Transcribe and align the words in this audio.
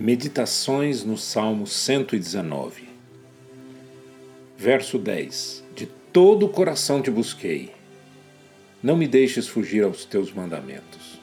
Meditações 0.00 1.02
no 1.02 1.18
Salmo 1.18 1.66
119, 1.66 2.84
verso 4.56 4.96
10: 4.96 5.64
De 5.74 5.86
todo 6.12 6.46
o 6.46 6.48
coração 6.48 7.02
te 7.02 7.10
busquei, 7.10 7.72
não 8.80 8.96
me 8.96 9.08
deixes 9.08 9.48
fugir 9.48 9.82
aos 9.82 10.04
teus 10.04 10.32
mandamentos. 10.32 11.18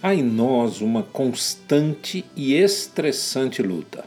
Há 0.00 0.14
em 0.14 0.22
nós 0.22 0.80
uma 0.80 1.02
constante 1.02 2.24
e 2.36 2.54
estressante 2.54 3.62
luta. 3.62 4.04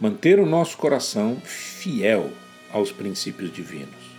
Manter 0.00 0.40
o 0.40 0.46
nosso 0.46 0.78
coração 0.78 1.36
fiel 1.44 2.30
aos 2.72 2.90
princípios 2.90 3.52
divinos. 3.52 4.16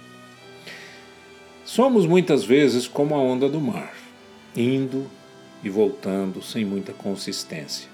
Somos 1.65 2.05
muitas 2.05 2.43
vezes 2.43 2.87
como 2.87 3.15
a 3.15 3.19
onda 3.19 3.49
do 3.49 3.59
mar, 3.59 3.95
indo 4.55 5.09
e 5.63 5.69
voltando 5.69 6.41
sem 6.41 6.65
muita 6.65 6.93
consistência. 6.93 7.87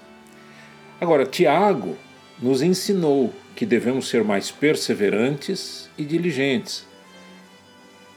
Agora, 1.00 1.26
Tiago 1.26 1.96
nos 2.40 2.62
ensinou 2.62 3.32
que 3.54 3.66
devemos 3.66 4.08
ser 4.08 4.22
mais 4.22 4.50
perseverantes 4.50 5.88
e 5.96 6.04
diligentes. 6.04 6.86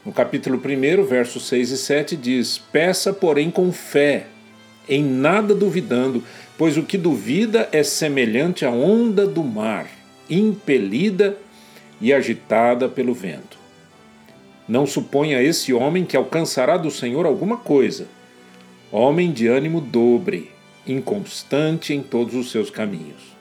No 0.04 0.12
capítulo 0.12 0.58
1, 0.58 1.04
versos 1.04 1.46
6 1.48 1.70
e 1.70 1.76
7 1.78 2.16
diz: 2.16 2.58
Peça, 2.58 3.12
porém, 3.12 3.50
com 3.50 3.70
fé, 3.72 4.26
em 4.88 5.04
nada 5.04 5.54
duvidando, 5.54 6.22
pois 6.56 6.76
o 6.76 6.82
que 6.82 6.96
duvida 6.96 7.68
é 7.72 7.82
semelhante 7.82 8.64
à 8.64 8.70
onda 8.70 9.26
do 9.26 9.42
mar, 9.42 9.86
impelida 10.28 11.36
e 12.00 12.12
agitada 12.12 12.88
pelo 12.88 13.12
vento. 13.12 13.58
Não 14.66 14.86
suponha 14.86 15.42
esse 15.42 15.72
homem 15.72 16.04
que 16.04 16.16
alcançará 16.16 16.76
do 16.76 16.90
Senhor 16.90 17.26
alguma 17.26 17.56
coisa 17.56 18.06
homem 18.92 19.32
de 19.32 19.46
ânimo 19.46 19.80
dobre, 19.80 20.50
inconstante 20.86 21.94
em 21.94 22.02
todos 22.02 22.34
os 22.34 22.50
seus 22.50 22.70
caminhos. 22.70 23.36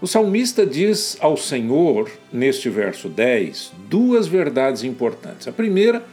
O 0.00 0.06
salmista 0.06 0.66
diz 0.66 1.16
ao 1.20 1.38
Senhor, 1.38 2.10
neste 2.30 2.68
verso 2.68 3.08
10, 3.08 3.72
duas 3.88 4.26
verdades 4.26 4.84
importantes. 4.84 5.48
A 5.48 5.52
primeira, 5.52 6.04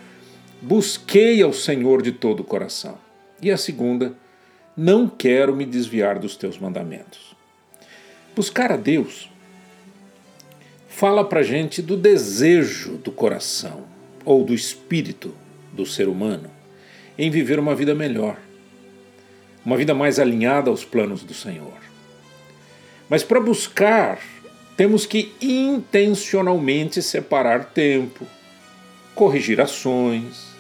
busquei 0.62 1.42
ao 1.42 1.52
Senhor 1.52 2.02
de 2.02 2.14
todo 2.14 2.40
o 2.40 2.46
coração. 2.46 2.98
E 3.42 3.52
a 3.52 3.58
segunda, 3.58 4.14
não 4.76 5.10
quero 5.10 5.54
me 5.54 5.66
desviar 5.66 6.18
dos 6.18 6.38
teus 6.38 6.58
mandamentos. 6.58 7.36
Buscar 8.34 8.72
a 8.72 8.78
Deus 8.78 9.30
fala 10.88 11.26
para 11.26 11.44
gente 11.44 11.82
do 11.82 11.98
desejo 11.98 12.94
do 12.98 13.12
coração 13.12 13.84
ou 14.24 14.46
do 14.46 14.54
espírito 14.54 15.36
do 15.74 15.86
ser 15.86 16.08
humano 16.08 16.50
em 17.18 17.30
viver 17.30 17.60
uma 17.60 17.76
vida 17.76 17.94
melhor, 17.94 18.38
uma 19.66 19.78
vida 19.78 19.94
mais 19.94 20.20
alinhada 20.20 20.70
aos 20.70 20.84
planos 20.84 21.24
do 21.24 21.34
Senhor. 21.34 21.74
Mas 23.10 23.24
para 23.24 23.40
buscar, 23.40 24.20
temos 24.76 25.06
que 25.06 25.34
intencionalmente 25.42 27.02
separar 27.02 27.66
tempo, 27.66 28.26
corrigir 29.14 29.62
ações, 29.62 30.54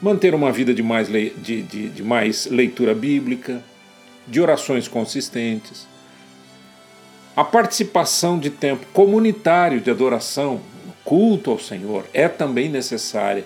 manter 0.00 0.34
uma 0.34 0.52
vida 0.52 0.72
de 0.72 0.82
mais, 0.82 1.08
de, 1.08 1.30
de, 1.62 1.88
de 1.88 2.02
mais 2.02 2.46
leitura 2.46 2.94
bíblica, 2.94 3.62
de 4.26 4.40
orações 4.40 4.86
consistentes. 4.86 5.86
A 7.34 7.42
participação 7.42 8.38
de 8.38 8.50
tempo 8.50 8.86
comunitário 8.92 9.80
de 9.80 9.90
adoração, 9.90 10.60
culto 11.04 11.50
ao 11.50 11.58
Senhor, 11.58 12.04
é 12.12 12.28
também 12.28 12.68
necessária 12.68 13.44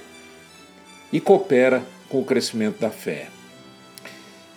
e 1.13 1.21
coopera 1.21 1.83
com 2.13 2.21
o 2.21 2.25
crescimento 2.25 2.79
da 2.79 2.91
fé. 2.91 3.29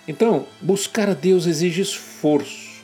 Então, 0.06 0.46
buscar 0.62 1.10
a 1.10 1.14
Deus 1.14 1.46
exige 1.46 1.82
esforço. 1.82 2.84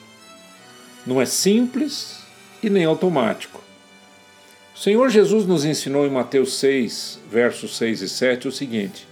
Não 1.05 1.21
é 1.21 1.25
simples 1.25 2.19
e 2.63 2.69
nem 2.69 2.85
automático. 2.85 3.61
O 4.73 4.79
Senhor 4.79 5.09
Jesus 5.09 5.45
nos 5.45 5.65
ensinou 5.65 6.07
em 6.07 6.09
Mateus 6.09 6.57
6, 6.57 7.19
versos 7.29 7.77
6 7.77 8.01
e 8.01 8.09
7 8.09 8.47
o 8.47 8.51
seguinte: 8.51 9.05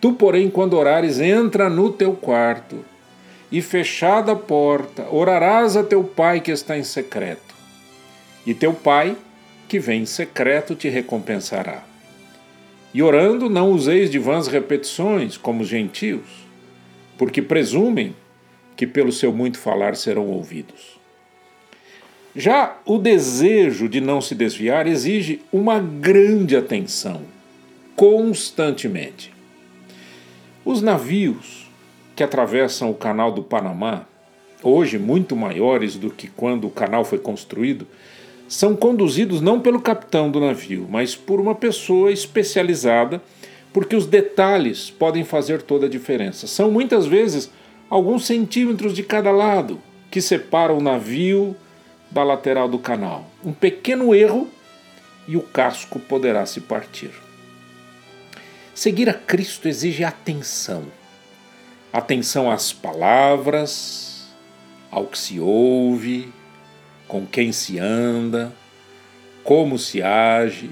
Tu, 0.00 0.12
porém, 0.14 0.50
quando 0.50 0.76
orares, 0.76 1.20
entra 1.20 1.70
no 1.70 1.92
teu 1.92 2.14
quarto 2.14 2.84
e, 3.52 3.62
fechada 3.62 4.32
a 4.32 4.36
porta, 4.36 5.06
orarás 5.10 5.76
a 5.76 5.84
teu 5.84 6.02
Pai 6.02 6.40
que 6.40 6.50
está 6.50 6.76
em 6.76 6.82
secreto. 6.82 7.54
E 8.44 8.52
teu 8.52 8.74
Pai, 8.74 9.16
que 9.68 9.78
vem 9.78 10.02
em 10.02 10.06
secreto, 10.06 10.74
te 10.74 10.88
recompensará. 10.88 11.93
E 12.94 13.02
orando, 13.02 13.50
não 13.50 13.72
useis 13.72 14.08
de 14.08 14.20
vãs 14.20 14.46
repetições, 14.46 15.36
como 15.36 15.62
os 15.62 15.68
gentios, 15.68 16.46
porque 17.18 17.42
presumem 17.42 18.14
que 18.76 18.86
pelo 18.86 19.10
seu 19.10 19.32
muito 19.32 19.58
falar 19.58 19.96
serão 19.96 20.28
ouvidos. 20.28 20.96
Já 22.36 22.76
o 22.86 22.96
desejo 22.96 23.88
de 23.88 24.00
não 24.00 24.20
se 24.20 24.34
desviar 24.36 24.86
exige 24.86 25.42
uma 25.52 25.80
grande 25.80 26.56
atenção, 26.56 27.22
constantemente. 27.96 29.32
Os 30.64 30.80
navios 30.80 31.68
que 32.14 32.22
atravessam 32.22 32.90
o 32.90 32.94
canal 32.94 33.32
do 33.32 33.42
Panamá, 33.42 34.06
hoje 34.62 34.98
muito 34.98 35.34
maiores 35.34 35.96
do 35.96 36.10
que 36.10 36.28
quando 36.28 36.68
o 36.68 36.70
canal 36.70 37.04
foi 37.04 37.18
construído, 37.18 37.88
são 38.48 38.76
conduzidos 38.76 39.40
não 39.40 39.60
pelo 39.60 39.80
capitão 39.80 40.30
do 40.30 40.40
navio, 40.40 40.86
mas 40.90 41.14
por 41.14 41.40
uma 41.40 41.54
pessoa 41.54 42.12
especializada, 42.12 43.22
porque 43.72 43.96
os 43.96 44.06
detalhes 44.06 44.90
podem 44.90 45.24
fazer 45.24 45.62
toda 45.62 45.86
a 45.86 45.88
diferença. 45.88 46.46
São 46.46 46.70
muitas 46.70 47.06
vezes 47.06 47.50
alguns 47.88 48.26
centímetros 48.26 48.94
de 48.94 49.02
cada 49.02 49.30
lado 49.30 49.80
que 50.10 50.20
separam 50.20 50.78
o 50.78 50.82
navio 50.82 51.56
da 52.10 52.22
lateral 52.22 52.68
do 52.68 52.78
canal. 52.78 53.28
Um 53.44 53.52
pequeno 53.52 54.14
erro 54.14 54.48
e 55.26 55.36
o 55.36 55.42
casco 55.42 55.98
poderá 55.98 56.46
se 56.46 56.60
partir. 56.60 57.10
Seguir 58.74 59.08
a 59.08 59.14
Cristo 59.14 59.68
exige 59.68 60.04
atenção. 60.04 60.84
Atenção 61.92 62.50
às 62.50 62.72
palavras, 62.72 64.28
ao 64.90 65.06
que 65.06 65.18
se 65.18 65.40
ouve, 65.40 66.32
com 67.06 67.26
quem 67.26 67.52
se 67.52 67.78
anda, 67.78 68.52
como 69.42 69.78
se 69.78 70.02
age. 70.02 70.70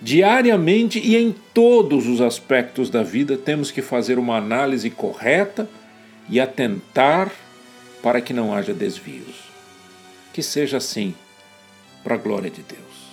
Diariamente 0.00 0.98
e 0.98 1.16
em 1.16 1.34
todos 1.52 2.06
os 2.06 2.20
aspectos 2.20 2.90
da 2.90 3.02
vida 3.02 3.36
temos 3.36 3.70
que 3.70 3.82
fazer 3.82 4.18
uma 4.18 4.36
análise 4.36 4.90
correta 4.90 5.68
e 6.28 6.38
atentar 6.38 7.32
para 8.02 8.20
que 8.20 8.32
não 8.32 8.54
haja 8.54 8.72
desvios. 8.72 9.48
Que 10.32 10.42
seja 10.42 10.76
assim, 10.76 11.14
para 12.04 12.14
a 12.14 12.18
glória 12.18 12.50
de 12.50 12.62
Deus. 12.62 13.07